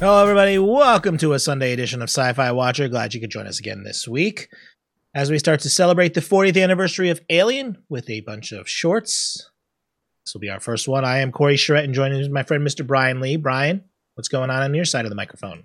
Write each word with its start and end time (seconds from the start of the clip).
Hello, 0.00 0.22
everybody. 0.22 0.60
Welcome 0.60 1.18
to 1.18 1.32
a 1.32 1.40
Sunday 1.40 1.72
edition 1.72 2.02
of 2.02 2.08
Sci 2.08 2.32
Fi 2.32 2.52
Watcher. 2.52 2.86
Glad 2.86 3.14
you 3.14 3.20
could 3.20 3.32
join 3.32 3.48
us 3.48 3.58
again 3.58 3.82
this 3.82 4.06
week 4.06 4.48
as 5.12 5.28
we 5.28 5.40
start 5.40 5.58
to 5.62 5.68
celebrate 5.68 6.14
the 6.14 6.20
40th 6.20 6.62
anniversary 6.62 7.10
of 7.10 7.20
Alien 7.28 7.78
with 7.88 8.08
a 8.08 8.20
bunch 8.20 8.52
of 8.52 8.68
shorts. 8.68 9.50
This 10.24 10.34
will 10.34 10.40
be 10.40 10.50
our 10.50 10.60
first 10.60 10.86
one. 10.86 11.04
I 11.04 11.18
am 11.18 11.32
Corey 11.32 11.56
Charette, 11.56 11.82
and 11.82 11.94
joining 11.94 12.32
my 12.32 12.44
friend 12.44 12.64
Mr. 12.64 12.86
Brian 12.86 13.20
Lee. 13.20 13.34
Brian, 13.34 13.82
what's 14.14 14.28
going 14.28 14.50
on 14.50 14.62
on 14.62 14.72
your 14.72 14.84
side 14.84 15.04
of 15.04 15.10
the 15.10 15.16
microphone? 15.16 15.64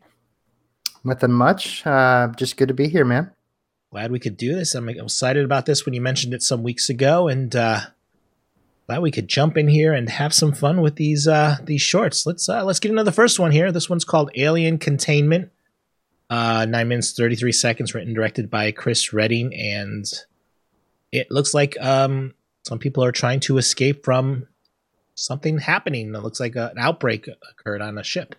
Nothing 1.03 1.31
much. 1.31 1.85
Uh, 1.85 2.29
just 2.35 2.57
good 2.57 2.69
to 2.69 2.73
be 2.73 2.87
here, 2.87 3.05
man. 3.05 3.29
Glad 3.91 4.11
we 4.11 4.19
could 4.19 4.35
do 4.35 4.55
this. 4.55 4.73
I'm 4.73 4.89
excited 4.89 5.45
about 5.45 5.67
this 5.67 5.85
when 5.85 5.93
you 5.93 6.01
mentioned 6.01 6.33
it 6.33 6.41
some 6.41 6.63
weeks 6.63 6.89
ago, 6.89 7.27
and 7.27 7.55
uh, 7.55 7.81
glad 8.87 9.01
we 9.01 9.11
could 9.11 9.27
jump 9.27 9.57
in 9.57 9.67
here 9.67 9.93
and 9.93 10.09
have 10.09 10.33
some 10.33 10.53
fun 10.53 10.81
with 10.81 10.95
these 10.95 11.27
uh, 11.27 11.57
these 11.63 11.81
shorts. 11.81 12.25
Let's 12.25 12.47
uh, 12.49 12.63
let's 12.63 12.79
get 12.79 12.91
into 12.91 13.03
the 13.03 13.11
first 13.11 13.39
one 13.39 13.51
here. 13.51 13.71
This 13.71 13.89
one's 13.89 14.05
called 14.05 14.31
Alien 14.35 14.77
Containment. 14.77 15.51
Uh, 16.29 16.65
nine 16.65 16.87
minutes 16.87 17.13
thirty 17.13 17.35
three 17.35 17.51
seconds. 17.51 17.93
Written 17.93 18.13
directed 18.13 18.49
by 18.49 18.71
Chris 18.71 19.13
Reading, 19.13 19.53
and 19.53 20.05
it 21.11 21.31
looks 21.31 21.53
like 21.53 21.79
um, 21.79 22.33
some 22.67 22.79
people 22.79 23.03
are 23.03 23.11
trying 23.11 23.39
to 23.41 23.57
escape 23.57 24.03
from 24.03 24.47
something 25.15 25.59
happening. 25.59 26.13
It 26.13 26.23
looks 26.23 26.39
like 26.39 26.55
a, 26.55 26.69
an 26.69 26.79
outbreak 26.79 27.27
occurred 27.51 27.81
on 27.81 27.97
a 27.97 28.03
ship. 28.03 28.35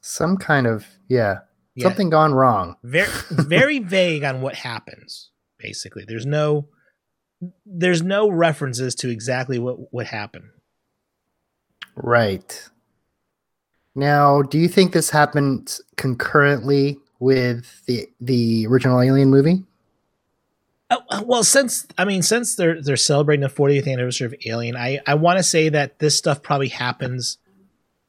Some 0.00 0.36
kind 0.36 0.66
of 0.66 0.86
yeah, 1.08 1.40
yeah. 1.74 1.84
something 1.84 2.10
gone 2.10 2.34
wrong. 2.34 2.76
Very 2.82 3.10
very 3.30 3.78
vague 3.78 4.24
on 4.24 4.40
what 4.40 4.56
happens. 4.56 5.30
Basically, 5.58 6.04
there's 6.06 6.26
no 6.26 6.66
there's 7.66 8.02
no 8.02 8.28
references 8.28 8.94
to 8.96 9.08
exactly 9.08 9.58
what 9.58 9.92
what 9.92 10.06
happened. 10.06 10.50
Right. 11.94 12.68
Now, 13.94 14.42
do 14.42 14.58
you 14.58 14.68
think 14.68 14.92
this 14.92 15.10
happened 15.10 15.78
concurrently 15.96 16.98
with 17.18 17.84
the 17.86 18.08
the 18.20 18.66
original 18.66 19.00
Alien 19.00 19.30
movie? 19.30 19.64
Uh, 20.90 21.22
well, 21.24 21.44
since 21.44 21.86
I 21.96 22.04
mean, 22.04 22.22
since 22.22 22.54
they're 22.54 22.80
they're 22.82 22.96
celebrating 22.96 23.42
the 23.42 23.48
40th 23.48 23.90
anniversary 23.90 24.26
of 24.26 24.34
Alien, 24.46 24.76
I 24.76 25.00
I 25.06 25.14
want 25.14 25.38
to 25.38 25.42
say 25.42 25.68
that 25.68 25.98
this 25.98 26.16
stuff 26.16 26.42
probably 26.42 26.68
happens 26.68 27.38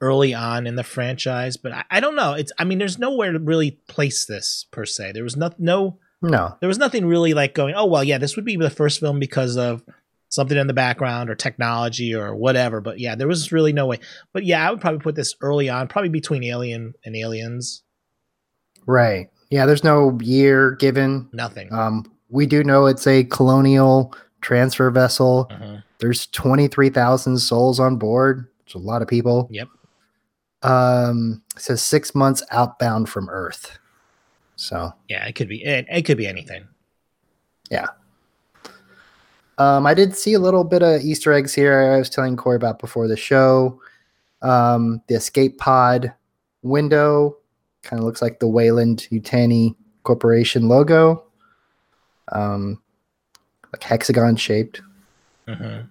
early 0.02 0.34
on 0.34 0.68
in 0.68 0.76
the 0.76 0.84
franchise, 0.84 1.56
but 1.56 1.72
I, 1.72 1.84
I, 1.90 2.00
don't 2.02 2.18
know. 2.18 2.34
It's 2.34 2.52
I 2.60 2.66
mean, 2.66 2.78
there's 2.78 3.00
nowhere 3.00 3.32
to 3.32 3.40
really 3.40 3.72
place 3.88 4.26
this 4.26 4.66
per 4.70 4.86
se. 4.86 5.14
There 5.14 5.24
was 5.24 5.38
no 5.38 5.52
no 5.58 5.98
no. 6.24 6.56
There 6.60 6.68
was 6.68 6.78
nothing 6.78 7.06
really 7.06 7.34
like 7.34 7.54
going, 7.54 7.76
oh 7.76 7.86
well, 7.86 8.04
yeah, 8.04 8.18
this 8.18 8.36
would 8.36 8.46
be 8.46 8.56
the 8.56 8.70
first 8.70 9.00
film 9.00 9.20
because 9.20 9.58
of 9.58 9.84
something 10.30 10.58
in 10.58 10.68
the 10.68 10.74
background 10.74 11.30
or 11.30 11.36
technology 11.36 12.16
or 12.16 12.36
whatever. 12.36 12.82
But 12.82 13.00
yeah, 13.00 13.16
there 13.16 13.28
was 13.28 13.52
really 13.52 13.72
no 13.72 13.86
way. 13.86 14.00
But 14.32 14.46
yeah, 14.46 14.68
I 14.68 14.72
would 14.72 14.82
probably 14.82 15.00
put 15.00 15.16
this 15.16 15.36
early 15.42 15.70
on, 15.70 15.88
probably 15.88 16.10
between 16.10 16.44
Alien 16.44 16.96
and 17.06 17.16
Aliens. 17.16 17.84
Right. 18.88 19.30
Yeah, 19.52 19.68
there's 19.68 19.84
no 19.84 20.18
year 20.22 20.72
given. 20.72 21.30
Nothing. 21.34 21.72
Um, 21.72 22.12
we 22.30 22.48
do 22.48 22.64
know 22.64 22.88
it's 22.88 23.06
a 23.06 23.26
colonial 23.26 24.16
transfer 24.42 24.90
vessel. 24.90 25.48
Uh-huh. 25.52 25.78
There's 26.00 26.26
23,000 26.28 27.38
souls 27.38 27.80
on 27.80 27.98
board. 27.98 28.48
It's 28.66 28.74
a 28.74 28.80
lot 28.80 29.04
of 29.04 29.08
people. 29.08 29.48
Yep. 29.52 29.68
Um, 30.64 31.44
it 31.56 31.62
says 31.62 31.84
six 31.84 32.16
months 32.16 32.42
outbound 32.50 33.10
from 33.10 33.30
Earth. 33.30 33.78
So 34.56 34.94
yeah, 35.10 35.26
it 35.26 35.34
could 35.34 35.48
be 35.48 35.64
it, 35.64 35.86
it 35.90 36.04
could 36.04 36.18
be 36.18 36.28
anything. 36.28 36.68
Yeah. 37.70 37.88
Um, 39.58 39.86
I 39.86 39.94
did 39.94 40.16
see 40.16 40.34
a 40.34 40.40
little 40.40 40.64
bit 40.64 40.82
of 40.82 41.02
Easter 41.02 41.32
eggs 41.32 41.54
here. 41.54 41.94
I 41.94 41.98
was 41.98 42.10
telling 42.10 42.36
Corey 42.36 42.56
about 42.56 42.80
before 42.80 43.08
the 43.08 43.18
show. 43.18 43.80
Um, 44.42 45.02
the 45.08 45.16
escape 45.16 45.58
pod 45.58 46.14
window 46.64 47.38
kind 47.84 48.00
of 48.00 48.06
looks 48.06 48.22
like 48.22 48.40
the 48.40 48.48
Weyland-Yutani 48.48 49.76
Corporation 50.04 50.68
logo, 50.68 51.24
um, 52.32 52.82
like 53.72 53.84
hexagon 53.84 54.36
shaped. 54.36 54.82
Mm-hmm. 55.48 55.88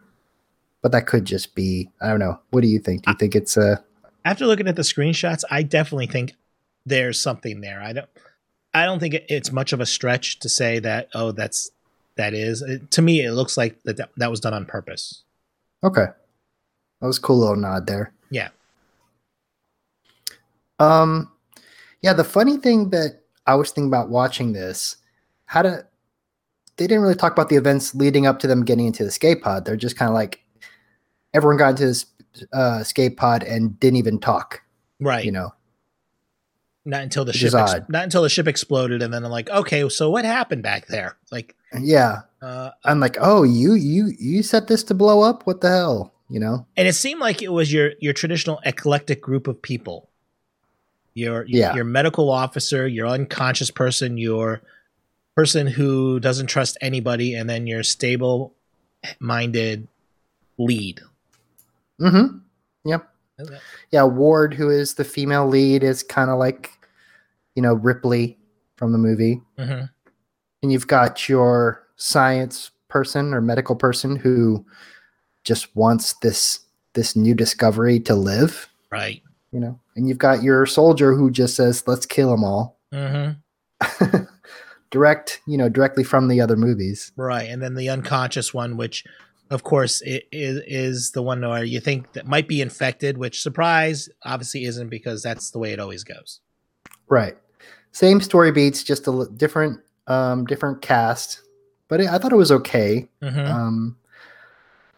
But 0.83 0.93
that 0.93 1.07
could 1.07 1.25
just 1.25 1.55
be 1.55 1.89
I 2.01 2.09
don't 2.09 2.19
know. 2.19 2.39
What 2.51 2.63
do 2.63 2.69
you 2.69 2.79
think? 2.79 3.05
Do 3.05 3.13
you 3.13 3.17
think 3.17 3.37
it's 3.37 3.57
a? 3.57 3.83
After 4.25 4.47
looking 4.47 4.69
at 4.69 4.77
the 4.77 4.83
screenshots, 4.83 5.45
I 5.51 5.63
definitely 5.63 6.09
think 6.09 6.35
there's 6.85 7.21
something 7.21 7.61
there. 7.61 7.81
I 7.81 7.93
don't. 7.93 8.09
I 8.75 8.85
don't 8.87 8.99
think 8.99 9.15
it's 9.29 9.53
much 9.53 9.73
of 9.73 9.81
a 9.81 9.87
stretch 9.87 10.39
to 10.41 10.49
say 10.49 10.79
that. 10.79 11.09
Oh, 11.15 11.33
that's 11.33 11.71
that 12.17 12.35
is. 12.35 12.63
It, 12.63 12.91
to 12.93 13.03
me, 13.03 13.25
it 13.25 13.33
looks 13.33 13.57
like 13.57 13.83
that 13.85 14.01
that 14.17 14.31
was 14.31 14.41
done 14.41 14.55
on 14.55 14.65
purpose. 14.65 15.23
Okay, 15.85 16.07
that 17.01 17.07
was 17.07 17.19
a 17.19 17.21
cool 17.21 17.39
little 17.39 17.57
nod 17.57 17.87
there. 17.87 18.13
Yeah. 18.31 18.49
Um, 20.79 21.31
yeah. 22.01 22.13
The 22.13 22.25
funny 22.25 22.57
thing 22.57 22.91
that 22.91 23.21
I 23.47 23.55
was 23.55 23.71
thinking 23.71 23.89
about 23.89 24.09
watching 24.09 24.53
this, 24.53 24.97
how 25.47 25.63
to, 25.63 25.87
they 26.77 26.87
didn't 26.87 27.03
really 27.03 27.15
talk 27.15 27.33
about 27.33 27.49
the 27.51 27.57
events 27.57 27.95
leading 27.95 28.27
up 28.27 28.39
to 28.41 28.47
them 28.47 28.65
getting 28.65 28.87
into 28.87 29.05
the 29.05 29.11
skate 29.11 29.43
pod. 29.43 29.65
They're 29.65 29.77
just 29.77 29.97
kind 29.97 30.09
of 30.09 30.15
like 30.15 30.45
everyone 31.35 31.59
got 31.59 31.71
into 31.71 31.87
this 31.87 32.07
uh, 32.53 32.79
escape 32.81 33.17
pod 33.17 33.43
and 33.43 33.79
didn't 33.79 33.97
even 33.97 34.19
talk. 34.19 34.63
Right. 34.99 35.25
You 35.25 35.33
know, 35.33 35.55
not 36.85 37.03
until 37.03 37.25
the 37.25 37.33
ship 37.33 37.55
ex- 37.55 37.75
not 37.89 38.05
until 38.05 38.23
the 38.23 38.29
ship 38.29 38.49
exploded 38.49 39.03
and 39.03 39.13
then 39.13 39.25
I'm 39.25 39.31
like, 39.31 39.49
okay, 39.51 39.89
so 39.89 40.11
what 40.11 40.25
happened 40.25 40.63
back 40.63 40.87
there? 40.87 41.17
Like 41.31 41.55
Yeah. 41.79 42.23
Uh, 42.41 42.71
I'm 42.85 42.99
like, 42.99 43.17
"Oh, 43.21 43.45
you 43.45 43.75
you 43.75 44.13
you 44.19 44.43
set 44.43 44.67
this 44.67 44.83
to 44.85 44.95
blow 44.95 45.23
up? 45.23 45.47
What 45.47 45.61
the 45.61 45.69
hell?" 45.69 46.13
You 46.29 46.41
know? 46.41 46.67
And 46.77 46.89
it 46.89 46.95
seemed 46.95 47.21
like 47.21 47.41
it 47.41 47.53
was 47.53 47.73
your 47.73 47.93
your 48.01 48.13
traditional 48.13 48.61
eclectic 48.65 49.21
group 49.21 49.47
of 49.47 49.63
people. 49.63 50.09
Your 51.15 51.45
yeah. 51.47 51.73
your 51.75 51.85
medical 51.85 52.31
officer, 52.31 52.89
your 52.89 53.07
unconscious 53.07 53.71
person, 53.71 54.19
your 54.19 54.61
person 55.37 55.67
who 55.69 56.19
doesn't 56.19 56.49
trust 56.49 56.77
anybody 56.81 57.35
and 57.35 57.49
then 57.49 57.67
your 57.67 57.85
stable 57.85 58.55
minded 59.21 59.87
lead. 60.59 61.01
Mm 62.01 62.11
Mhm. 62.11 62.41
Yep. 62.85 63.09
Yeah, 63.91 64.05
Ward, 64.05 64.55
who 64.55 64.71
is 64.71 64.95
the 64.95 65.05
female 65.05 65.47
lead, 65.47 65.83
is 65.83 66.03
kind 66.03 66.31
of 66.31 66.39
like, 66.39 66.71
you 67.55 67.63
know, 67.63 67.75
Ripley 67.75 68.39
from 68.77 68.93
the 68.93 68.99
movie. 68.99 69.41
Mm-hmm. 69.59 69.85
And 70.63 70.73
you've 70.73 70.87
got 70.87 71.29
your 71.29 71.87
science 71.97 72.71
person 72.89 73.33
or 73.33 73.41
medical 73.41 73.75
person 73.75 74.17
who 74.17 74.65
just 75.45 75.75
wants 75.75 76.15
this 76.15 76.61
this 76.95 77.17
new 77.17 77.35
discovery 77.35 77.99
to 77.99 78.15
live. 78.15 78.69
Right. 78.91 79.23
You 79.51 79.61
know, 79.61 79.81
and 79.97 80.09
you've 80.09 80.19
got 80.19 80.43
your 80.43 80.67
soldier 80.67 81.15
who 81.15 81.31
just 81.31 81.57
says, 81.57 81.85
"Let's 81.87 82.07
kill 82.07 82.31
them 82.31 82.45
all." 82.45 82.79
Mm-hmm. 82.93 84.25
Direct, 84.91 85.41
you 85.47 85.57
know, 85.57 85.71
directly 85.71 86.05
from 86.05 86.29
the 86.29 86.39
other 86.39 86.55
movies. 86.55 87.13
Right, 87.17 87.49
and 87.49 87.63
then 87.63 87.75
the 87.75 87.89
unconscious 87.89 88.53
one, 88.53 88.77
which 88.77 89.05
of 89.53 89.65
course, 89.65 90.01
it 90.01 90.27
is, 90.33 90.63
is 90.67 91.11
the 91.11 91.23
one 91.23 91.43
where 91.43 91.63
you 91.63 91.79
think 91.79 92.15
that 92.15 92.27
might 92.27 92.49
be 92.49 92.63
infected, 92.63 93.19
which 93.19 93.43
surprise 93.43 94.09
obviously 94.25 94.65
isn't 94.65 94.89
because 94.89 95.23
that's 95.23 95.51
the 95.51 95.59
way 95.59 95.73
it 95.73 95.79
always 95.79 96.05
goes. 96.05 96.41
Right. 97.09 97.37
Same 97.93 98.23
story 98.23 98.51
beats, 98.51 98.83
just 98.83 99.07
a 99.07 99.29
different, 99.37 99.79
um, 100.07 100.47
different 100.47 100.81
cast, 100.81 101.43
but 101.89 102.01
it, 102.01 102.09
I 102.09 102.17
thought 102.17 102.33
it 102.33 102.37
was 102.37 102.51
okay. 102.51 103.07
Mm-hmm. 103.21 103.41
Um, 103.41 103.97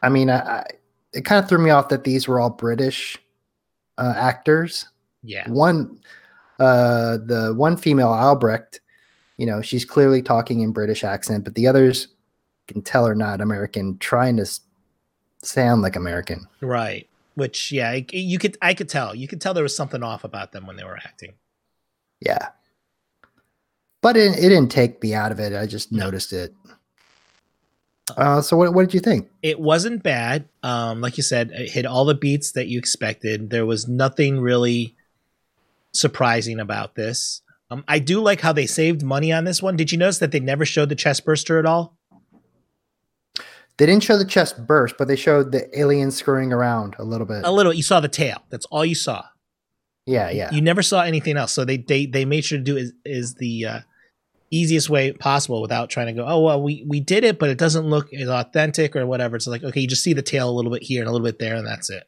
I 0.03 0.09
mean, 0.09 0.31
I, 0.31 0.39
I, 0.39 0.67
it 1.13 1.25
kind 1.25 1.43
of 1.43 1.49
threw 1.49 1.59
me 1.59 1.71
off 1.71 1.89
that 1.89 2.05
these 2.05 2.29
were 2.29 2.39
all 2.39 2.51
British 2.51 3.19
uh, 3.99 4.15
actors. 4.17 4.89
Yeah. 5.25 5.51
One, 5.51 5.99
uh, 6.61 7.19
the 7.27 7.55
one 7.57 7.77
female 7.77 8.13
Albrecht, 8.13 8.81
you 9.37 9.47
know, 9.47 9.63
she's 9.63 9.85
clearly 9.85 10.23
talking 10.23 10.61
in 10.61 10.71
British 10.71 11.03
accent, 11.03 11.43
but 11.43 11.57
the 11.57 11.67
others 11.67 12.14
can 12.67 12.83
tell 12.83 13.07
are 13.07 13.15
not 13.15 13.41
American, 13.41 13.99
trying 13.99 14.37
to 14.39 14.47
sound 15.43 15.83
like 15.83 15.97
American. 15.97 16.47
Right. 16.61 17.09
Which, 17.35 17.73
yeah, 17.73 18.01
you 18.13 18.39
could, 18.39 18.57
I 18.63 18.75
could 18.75 18.89
tell. 18.89 19.15
You 19.15 19.27
could 19.27 19.41
tell 19.41 19.55
there 19.55 19.63
was 19.63 19.77
something 19.77 20.03
off 20.03 20.25
about 20.25 20.53
them 20.53 20.67
when 20.67 20.77
they 20.77 20.85
were 20.85 20.97
acting. 20.97 21.35
Yeah. 22.21 22.49
But 24.01 24.17
it, 24.17 24.39
it 24.39 24.49
didn't 24.49 24.71
take 24.71 25.03
me 25.03 25.15
out 25.15 25.33
of 25.33 25.41
it. 25.41 25.53
I 25.53 25.67
just 25.67 25.91
noticed 25.91 26.33
it. 26.33 26.55
Uh, 28.17 28.41
so 28.43 28.57
what, 28.57 28.75
what 28.75 28.83
did 28.83 28.95
you 28.95 29.01
think? 29.01 29.31
It 29.43 29.59
wasn't 29.59 30.03
bad. 30.03 30.49
Um, 30.63 31.01
like 31.01 31.17
you 31.17 31.23
said, 31.23 31.51
it 31.53 31.71
hit 31.71 31.87
all 31.87 32.05
the 32.05 32.15
beats 32.15 32.53
that 32.53 32.69
you 32.69 32.79
expected. 32.79 33.51
There 33.51 33.67
was 33.67 33.89
nothing 33.89 34.41
really 34.41 34.95
surprising 35.93 36.61
about 36.61 36.95
this. 36.95 37.41
Um, 37.71 37.83
I 37.89 37.99
do 37.99 38.21
like 38.21 38.43
how 38.43 38.53
they 38.53 38.67
saved 38.67 39.03
money 39.03 39.33
on 39.33 39.45
this 39.45 39.63
one. 39.63 39.75
Did 39.75 39.91
you 39.91 39.99
notice 39.99 40.19
that 40.19 40.33
they 40.33 40.41
never 40.41 40.67
showed 40.67 40.91
the 40.91 40.95
chest 40.95 41.25
burster 41.25 41.59
at 41.59 41.67
all? 41.67 41.97
They 43.79 43.87
didn't 43.87 44.05
show 44.05 44.17
the 44.17 44.25
chest 44.25 44.67
burst, 44.67 44.97
but 44.99 45.09
they 45.09 45.17
showed 45.17 45.51
the 45.51 45.79
alien 45.79 46.11
screwing 46.11 46.53
around 46.53 46.95
a 46.99 47.05
little 47.05 47.27
bit. 47.27 47.45
A 47.45 47.51
little. 47.51 47.73
You 47.73 47.83
saw 47.83 48.01
the 48.01 48.09
tail. 48.09 48.45
That's 48.51 48.67
all 48.67 48.85
you 48.85 48.95
saw. 48.95 49.25
Yeah, 50.07 50.31
yeah. 50.31 50.53
You 50.53 50.61
never 50.61 50.83
saw 50.83 51.03
anything 51.03 51.37
else. 51.37 51.53
So 51.53 51.65
they 51.65 51.79
they 51.79 52.07
they 52.07 52.25
made 52.25 52.45
sure 52.45 52.59
to 52.59 52.65
do 52.65 52.77
is 52.77 52.93
is 53.05 53.35
the 53.35 53.67
uh, 53.67 53.81
easiest 54.51 54.91
way 54.91 55.13
possible 55.13 55.61
without 55.61 55.91
trying 55.91 56.07
to 56.07 56.13
go. 56.13 56.25
Oh 56.27 56.41
well, 56.43 56.63
we 56.63 56.85
we 56.87 57.01
did 57.01 57.25
it, 57.25 57.39
but 57.39 57.49
it 57.49 57.59
doesn't 57.59 57.87
look 57.87 58.13
as 58.13 58.29
authentic 58.29 58.95
or 58.95 59.07
whatever. 59.07 59.35
It's 59.37 59.47
like 59.47 59.65
okay, 59.65 59.81
you 59.81 59.89
just 59.89 60.05
see 60.05 60.13
the 60.13 60.23
tail 60.23 60.49
a 60.49 60.53
little 60.53 60.71
bit 60.71 60.83
here 60.83 61.01
and 61.01 61.09
a 61.09 61.13
little 61.13 61.27
bit 61.27 61.39
there, 61.39 61.57
and 61.57 61.67
that's 61.67 61.91
it. 61.91 62.05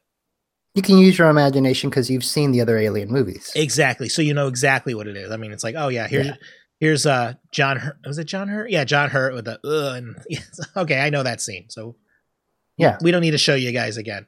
You 0.75 0.83
can 0.83 0.99
use 0.99 1.17
your 1.19 1.31
imagination 1.31 1.89
because 1.89 2.11
you've 2.11 2.25
seen 2.25 2.53
the 2.53 2.61
other 2.61 2.77
Alien 2.77 3.09
movies. 3.11 3.51
Exactly. 3.57 4.11
So 4.11 4.21
you 4.21 4.35
know 4.35 4.47
exactly 4.47 4.95
what 4.95 5.07
it 5.07 5.17
is. 5.17 5.31
I 5.31 5.39
mean, 5.39 5.51
it's 5.51 5.65
like, 5.65 5.75
oh 5.77 5.89
yeah, 5.89 6.07
here's 6.07 6.27
Yeah. 6.27 6.35
Here's 6.81 7.07
uh 7.07 7.35
John. 7.53 7.79
Hurt. 7.79 7.97
Was 8.07 8.19
it 8.19 8.25
John 8.25 8.49
Hurt? 8.49 8.71
Yeah, 8.71 8.85
John 8.85 9.11
Hurt 9.11 9.35
with 9.35 9.47
the 9.47 9.59
Ugh, 9.65 9.97
and 9.97 10.17
yes, 10.29 10.61
okay, 10.77 11.01
I 11.01 11.11
know 11.11 11.23
that 11.23 11.41
scene. 11.41 11.67
So 11.69 11.97
Yeah. 12.77 12.99
we 13.01 13.11
don't 13.11 13.23
need 13.23 13.31
to 13.33 13.39
show 13.39 13.55
you 13.55 13.73
guys 13.73 13.97
again. 13.97 14.27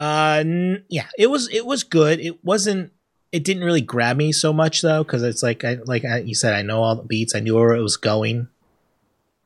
Uh, 0.00 0.38
n- 0.40 0.84
yeah, 0.88 1.06
it 1.18 1.28
was 1.28 1.48
it 1.52 1.64
was 1.66 1.84
good. 1.84 2.20
It 2.20 2.44
wasn't. 2.44 2.92
It 3.32 3.44
didn't 3.44 3.64
really 3.64 3.80
grab 3.82 4.16
me 4.16 4.32
so 4.32 4.52
much 4.52 4.80
though, 4.82 5.02
because 5.02 5.22
it's 5.22 5.42
like 5.42 5.64
I 5.64 5.78
like 5.84 6.04
I, 6.04 6.18
you 6.20 6.34
said, 6.34 6.54
I 6.54 6.62
know 6.62 6.82
all 6.82 6.96
the 6.96 7.02
beats. 7.02 7.34
I 7.34 7.40
knew 7.40 7.54
where 7.56 7.74
it 7.74 7.82
was 7.82 7.96
going. 7.96 8.48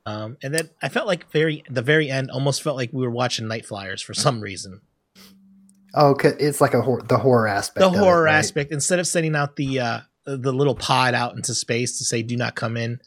Um, 0.05 0.37
and 0.43 0.53
then 0.53 0.69
I 0.83 0.89
felt 0.89 1.07
like 1.07 1.31
very 1.31 1.63
the 1.71 1.81
very 1.83 2.11
end 2.11 2.31
almost 2.31 2.63
felt 2.63 2.77
like 2.77 2.93
we 2.93 3.03
were 3.03 3.11
watching 3.11 3.47
Nightflyers 3.47 4.03
for 4.05 4.15
some 4.15 4.41
reason. 4.41 4.81
Oh, 5.95 6.15
'cause 6.15 6.35
it's 6.39 6.61
like 6.61 6.75
a 6.75 6.83
hor- 6.83 7.03
the 7.03 7.19
horror 7.19 7.47
aspect. 7.47 7.81
the 7.81 7.87
of 7.89 7.95
it, 7.95 7.99
horror 7.99 8.25
right? 8.25 8.35
aspect 8.35 8.73
instead 8.73 8.99
of 8.99 9.07
sending 9.07 9.37
out 9.37 9.57
the 9.57 9.79
uh 9.81 10.01
the 10.25 10.53
little 10.53 10.75
pod 10.75 11.15
out 11.15 11.35
into 11.35 11.55
space 11.55 11.99
to 11.99 12.05
say 12.05 12.23
do 12.23 12.37
not 12.37 12.55
come 12.55 12.77
in 12.77 13.01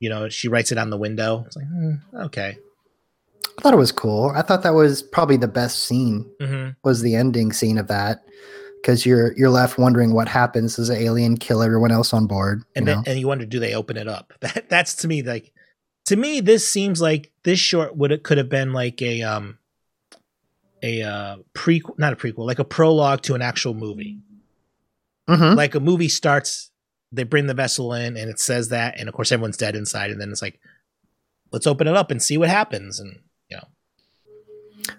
you 0.00 0.08
know 0.08 0.28
she 0.28 0.48
writes 0.48 0.72
it 0.72 0.78
on 0.78 0.90
the 0.90 0.98
window 0.98 1.42
it's 1.46 1.56
like 1.56 1.66
hmm, 1.66 1.94
okay 2.14 2.56
I 3.58 3.60
thought 3.60 3.74
it 3.74 3.78
was 3.78 3.92
cool. 3.92 4.32
I 4.34 4.40
thought 4.40 4.62
that 4.62 4.72
was 4.72 5.02
probably 5.02 5.36
the 5.36 5.46
best 5.46 5.80
scene. 5.84 6.30
hmm 6.40 6.70
Was 6.82 7.02
the 7.02 7.14
ending 7.14 7.52
scene 7.52 7.76
of 7.76 7.88
that 7.88 8.24
because 8.80 9.04
you're 9.04 9.36
you're 9.36 9.50
left 9.50 9.78
wondering 9.78 10.14
what 10.14 10.26
happens. 10.26 10.76
Does 10.76 10.88
the 10.88 10.98
alien 10.98 11.36
kill 11.36 11.62
everyone 11.62 11.92
else 11.92 12.14
on 12.14 12.26
board? 12.26 12.62
and 12.74 12.86
you 12.86 12.94
then 12.94 13.04
and 13.06 13.20
you 13.20 13.28
wonder 13.28 13.44
do 13.44 13.60
they 13.60 13.74
open 13.74 13.96
it 13.98 14.08
up 14.08 14.32
that 14.40 14.68
that's 14.70 14.94
to 14.96 15.08
me 15.08 15.22
like 15.22 15.52
to 16.06 16.16
me 16.16 16.40
this 16.40 16.66
seems 16.66 17.00
like 17.00 17.30
this 17.44 17.58
short 17.58 17.94
would 17.96 18.10
it 18.10 18.22
could 18.22 18.38
have 18.38 18.48
been 18.48 18.72
like 18.72 19.02
a 19.02 19.22
um 19.22 19.58
a 20.82 21.02
uh 21.02 21.36
prequel 21.54 21.98
not 21.98 22.12
a 22.12 22.16
prequel 22.16 22.46
like 22.46 22.58
a 22.58 22.64
prologue 22.64 23.20
to 23.22 23.34
an 23.34 23.42
actual 23.42 23.74
movie 23.74 24.18
Mhm. 25.32 25.56
like 25.56 25.74
a 25.74 25.80
movie 25.80 26.08
starts 26.08 26.70
they 27.14 27.24
bring 27.24 27.46
the 27.46 27.54
vessel 27.54 27.92
in 27.92 28.16
and 28.16 28.30
it 28.30 28.38
says 28.40 28.68
that 28.70 28.98
and 28.98 29.08
of 29.08 29.14
course 29.14 29.30
everyone's 29.32 29.56
dead 29.56 29.74
inside 29.76 30.10
and 30.10 30.20
then 30.20 30.30
it's 30.30 30.40
like 30.42 30.58
let's 31.52 31.66
open 31.66 31.86
it 31.86 31.94
up 31.96 32.10
and 32.10 32.22
see 32.22 32.38
what 32.38 32.48
happens 32.48 32.98
and 33.00 33.18
you 33.50 33.56
know 33.56 33.66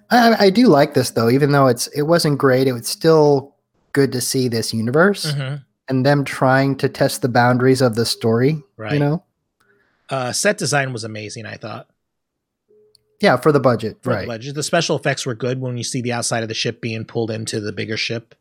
I, 0.10 0.46
I 0.46 0.50
do 0.50 0.68
like 0.68 0.94
this 0.94 1.10
though, 1.12 1.30
even 1.30 1.52
though 1.52 1.68
it's 1.68 1.88
it 1.88 2.04
wasn't 2.04 2.38
great. 2.38 2.68
It 2.68 2.74
was 2.74 2.88
still 2.88 3.56
good 3.92 4.12
to 4.14 4.22
see 4.22 4.48
this 4.48 4.74
universe 4.74 5.26
Mhm. 5.34 5.64
and 5.90 6.06
them 6.06 6.24
trying 6.24 6.78
to 6.78 6.88
test 6.90 7.22
the 7.22 7.28
boundaries 7.30 7.82
of 7.82 7.96
the 7.96 8.06
story. 8.06 8.64
Right. 8.78 8.94
You 8.94 9.00
know, 9.00 9.24
Uh, 10.10 10.32
set 10.32 10.58
design 10.58 10.94
was 10.94 11.04
amazing. 11.04 11.46
I 11.46 11.56
thought. 11.58 11.90
yeah, 13.20 13.38
for 13.38 13.52
the 13.52 13.60
budget, 13.60 13.98
For 14.02 14.10
the 14.12 14.16
right? 14.18 14.28
budget. 14.28 14.56
The 14.56 14.64
special 14.64 14.96
effects 14.98 15.26
were 15.26 15.34
good 15.36 15.60
when 15.62 15.78
you 15.78 15.84
see 15.84 16.02
the 16.02 16.12
outside 16.14 16.44
of 16.44 16.50
the 16.50 16.56
ship 16.56 16.80
being 16.82 17.06
pulled 17.06 17.32
into 17.32 17.60
the 17.60 17.72
bigger 17.72 17.98
ship. 17.98 18.36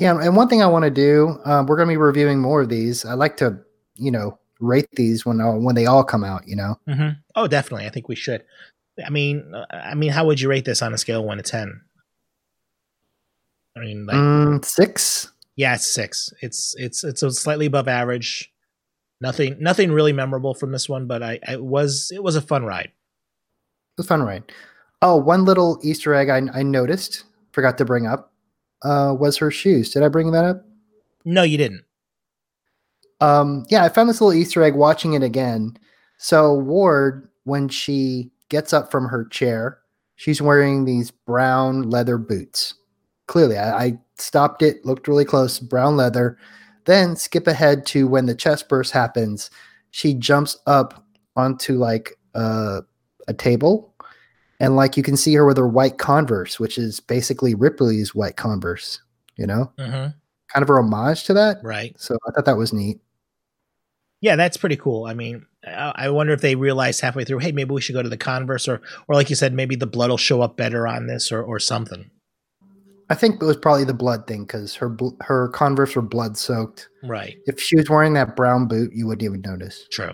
Yeah, 0.00 0.18
and 0.18 0.34
one 0.34 0.48
thing 0.48 0.62
I 0.62 0.66
want 0.66 0.84
to 0.84 0.90
do, 0.90 1.38
um, 1.44 1.66
we're 1.66 1.76
going 1.76 1.88
to 1.88 1.92
be 1.92 1.98
reviewing 1.98 2.40
more 2.40 2.62
of 2.62 2.70
these. 2.70 3.04
I 3.04 3.12
like 3.12 3.36
to, 3.36 3.58
you 3.96 4.10
know, 4.10 4.38
rate 4.58 4.88
these 4.92 5.26
when 5.26 5.40
uh, 5.40 5.52
when 5.52 5.74
they 5.74 5.84
all 5.86 6.02
come 6.02 6.24
out. 6.24 6.48
You 6.48 6.56
know, 6.56 6.76
Mm-hmm. 6.88 7.20
Oh, 7.36 7.46
definitely. 7.46 7.86
I 7.86 7.90
think 7.90 8.08
we 8.08 8.16
should. 8.16 8.42
I 9.04 9.10
mean, 9.10 9.54
uh, 9.54 9.66
I 9.70 9.94
mean, 9.94 10.10
how 10.10 10.24
would 10.26 10.40
you 10.40 10.48
rate 10.48 10.64
this 10.64 10.80
on 10.82 10.94
a 10.94 10.98
scale 10.98 11.20
of 11.20 11.26
one 11.26 11.36
to 11.36 11.42
ten? 11.42 11.82
I 13.76 13.80
mean, 13.80 14.06
like, 14.06 14.16
mm, 14.16 14.64
six. 14.64 15.30
yeah, 15.56 15.74
it's 15.74 15.86
six. 15.86 16.32
It's 16.40 16.74
it's 16.78 17.04
it's 17.04 17.22
a 17.22 17.30
slightly 17.30 17.66
above 17.66 17.86
average. 17.86 18.50
Nothing, 19.22 19.56
nothing 19.60 19.92
really 19.92 20.14
memorable 20.14 20.54
from 20.54 20.72
this 20.72 20.88
one, 20.88 21.06
but 21.06 21.22
I, 21.22 21.38
I 21.46 21.56
was 21.56 22.10
it 22.10 22.22
was 22.22 22.36
a 22.36 22.40
fun 22.42 22.64
ride. 22.64 22.86
It 22.86 23.98
was 23.98 24.06
fun, 24.06 24.22
ride. 24.22 24.50
Oh, 25.02 25.16
one 25.16 25.44
little 25.44 25.78
Easter 25.82 26.14
egg 26.14 26.30
I, 26.30 26.40
I 26.58 26.62
noticed, 26.62 27.24
forgot 27.52 27.76
to 27.78 27.84
bring 27.84 28.06
up, 28.06 28.29
uh, 28.82 29.14
was 29.18 29.36
her 29.38 29.50
shoes. 29.50 29.90
Did 29.90 30.02
I 30.02 30.08
bring 30.08 30.32
that 30.32 30.44
up? 30.44 30.64
No, 31.24 31.42
you 31.42 31.58
didn't. 31.58 31.84
Um, 33.20 33.66
yeah, 33.68 33.84
I 33.84 33.88
found 33.88 34.08
this 34.08 34.20
little 34.20 34.38
Easter 34.38 34.62
egg 34.62 34.74
watching 34.74 35.12
it 35.12 35.22
again. 35.22 35.76
So 36.18 36.54
Ward, 36.54 37.28
when 37.44 37.68
she 37.68 38.30
gets 38.48 38.72
up 38.72 38.90
from 38.90 39.06
her 39.06 39.24
chair, 39.26 39.78
she's 40.16 40.42
wearing 40.42 40.84
these 40.84 41.10
brown 41.10 41.88
leather 41.90 42.18
boots. 42.18 42.74
Clearly, 43.26 43.58
I, 43.58 43.84
I 43.84 43.98
stopped 44.16 44.62
it, 44.62 44.84
looked 44.84 45.08
really 45.08 45.24
close, 45.24 45.58
brown 45.58 45.96
leather. 45.96 46.38
Then 46.86 47.14
skip 47.14 47.46
ahead 47.46 47.86
to 47.86 48.08
when 48.08 48.26
the 48.26 48.34
chest 48.34 48.68
burst 48.68 48.92
happens. 48.92 49.50
She 49.90 50.14
jumps 50.14 50.58
up 50.66 51.04
onto 51.36 51.74
like 51.74 52.18
uh, 52.34 52.80
a 53.28 53.34
table, 53.34 53.89
and 54.60 54.76
like 54.76 54.96
you 54.96 55.02
can 55.02 55.16
see 55.16 55.34
her 55.34 55.44
with 55.44 55.56
her 55.56 55.66
white 55.66 55.98
Converse, 55.98 56.60
which 56.60 56.78
is 56.78 57.00
basically 57.00 57.54
Ripley's 57.54 58.14
white 58.14 58.36
Converse. 58.36 59.00
You 59.36 59.46
know, 59.46 59.72
Mm-hmm. 59.78 60.10
kind 60.52 60.62
of 60.62 60.68
a 60.68 60.74
homage 60.74 61.24
to 61.24 61.34
that. 61.34 61.58
Right. 61.64 61.98
So 61.98 62.16
I 62.28 62.32
thought 62.32 62.44
that 62.44 62.58
was 62.58 62.72
neat. 62.72 63.00
Yeah, 64.20 64.36
that's 64.36 64.58
pretty 64.58 64.76
cool. 64.76 65.06
I 65.06 65.14
mean, 65.14 65.46
I 65.66 65.92
I 65.96 66.08
wonder 66.10 66.34
if 66.34 66.42
they 66.42 66.54
realized 66.54 67.00
halfway 67.00 67.24
through, 67.24 67.38
hey, 67.38 67.52
maybe 67.52 67.72
we 67.72 67.80
should 67.80 67.94
go 67.94 68.02
to 68.02 68.08
the 68.08 68.18
Converse, 68.18 68.68
or, 68.68 68.82
or 69.08 69.14
like 69.14 69.30
you 69.30 69.36
said, 69.36 69.54
maybe 69.54 69.76
the 69.76 69.86
blood 69.86 70.10
will 70.10 70.18
show 70.18 70.42
up 70.42 70.58
better 70.58 70.86
on 70.86 71.06
this, 71.06 71.32
or, 71.32 71.42
or 71.42 71.58
something. 71.58 72.10
I 73.08 73.14
think 73.14 73.42
it 73.42 73.44
was 73.46 73.56
probably 73.56 73.84
the 73.84 73.94
blood 73.94 74.26
thing 74.26 74.44
because 74.44 74.74
her 74.74 74.94
her 75.22 75.48
Converse 75.48 75.96
were 75.96 76.02
blood 76.02 76.36
soaked. 76.36 76.90
Right. 77.02 77.38
If 77.46 77.58
she 77.60 77.76
was 77.76 77.88
wearing 77.88 78.12
that 78.14 78.36
brown 78.36 78.68
boot, 78.68 78.92
you 78.94 79.06
wouldn't 79.06 79.22
even 79.24 79.40
notice. 79.40 79.86
True. 79.90 80.12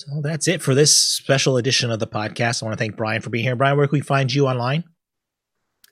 So 0.00 0.22
that's 0.22 0.48
it 0.48 0.62
for 0.62 0.74
this 0.74 0.96
special 0.96 1.58
edition 1.58 1.90
of 1.90 1.98
the 1.98 2.06
podcast. 2.06 2.62
I 2.62 2.66
want 2.66 2.78
to 2.78 2.82
thank 2.82 2.96
Brian 2.96 3.20
for 3.20 3.28
being 3.28 3.44
here. 3.44 3.54
Brian, 3.54 3.76
where 3.76 3.86
can 3.86 3.98
we 3.98 4.00
find 4.00 4.32
you 4.32 4.46
online? 4.46 4.84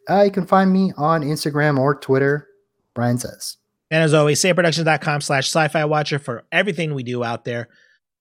Uh, 0.08 0.22
you 0.22 0.30
can 0.30 0.46
find 0.46 0.72
me 0.72 0.94
on 0.96 1.20
Instagram 1.20 1.78
or 1.78 1.94
Twitter. 1.94 2.48
Brian 2.94 3.18
says. 3.18 3.58
And 3.90 4.02
as 4.02 4.14
always, 4.14 4.40
sayitproductions.com 4.40 5.20
slash 5.20 5.48
sci-fi 5.48 5.84
watcher 5.84 6.18
for 6.18 6.46
everything 6.50 6.94
we 6.94 7.02
do 7.02 7.22
out 7.22 7.44
there. 7.44 7.68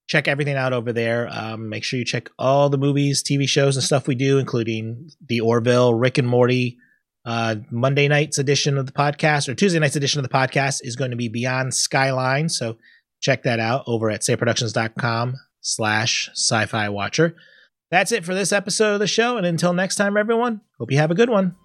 Check 0.06 0.28
everything 0.28 0.56
out 0.56 0.74
over 0.74 0.92
there. 0.92 1.26
Um, 1.30 1.70
make 1.70 1.84
sure 1.84 1.98
you 1.98 2.04
check 2.04 2.28
all 2.38 2.68
the 2.68 2.76
movies, 2.76 3.22
TV 3.22 3.48
shows, 3.48 3.76
and 3.76 3.82
stuff 3.82 4.06
we 4.06 4.14
do, 4.14 4.38
including 4.38 5.10
the 5.26 5.40
Orville, 5.40 5.94
Rick 5.94 6.18
and 6.18 6.28
Morty. 6.28 6.76
Uh, 7.24 7.56
Monday 7.70 8.08
night's 8.08 8.36
edition 8.36 8.76
of 8.76 8.84
the 8.84 8.92
podcast, 8.92 9.48
or 9.48 9.54
Tuesday 9.54 9.78
night's 9.78 9.96
edition 9.96 10.22
of 10.22 10.28
the 10.28 10.34
podcast, 10.34 10.80
is 10.82 10.96
going 10.96 11.12
to 11.12 11.16
be 11.16 11.28
Beyond 11.28 11.72
Skyline. 11.72 12.50
So 12.50 12.76
check 13.20 13.44
that 13.44 13.58
out 13.58 13.84
over 13.86 14.10
at 14.10 14.20
sayitproductions.com 14.20 15.36
slash 15.68 16.30
sci-fi 16.32 16.88
watcher. 16.88 17.36
That's 17.90 18.12
it 18.12 18.24
for 18.24 18.34
this 18.34 18.52
episode 18.52 18.94
of 18.94 19.00
the 19.00 19.06
show. 19.06 19.36
And 19.36 19.46
until 19.46 19.72
next 19.72 19.96
time, 19.96 20.16
everyone, 20.16 20.60
hope 20.78 20.90
you 20.90 20.98
have 20.98 21.10
a 21.10 21.14
good 21.14 21.30
one. 21.30 21.56